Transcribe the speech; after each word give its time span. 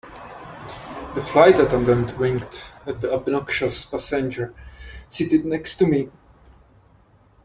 The 1.13 1.21
flight 1.21 1.59
attendant 1.59 2.17
winked 2.17 2.65
at 2.87 3.01
the 3.01 3.13
obnoxious 3.13 3.85
passenger 3.85 4.51
seated 5.09 5.45
next 5.45 5.75
to 5.75 5.85
me. 5.85 6.09